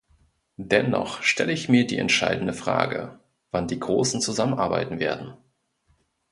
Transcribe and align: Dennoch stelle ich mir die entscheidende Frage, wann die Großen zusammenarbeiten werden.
Dennoch 0.57 1.21
stelle 1.21 1.51
ich 1.51 1.69
mir 1.69 1.85
die 1.85 1.99
entscheidende 1.99 2.53
Frage, 2.53 3.19
wann 3.51 3.67
die 3.67 3.79
Großen 3.79 4.19
zusammenarbeiten 4.19 4.97
werden. 4.99 5.35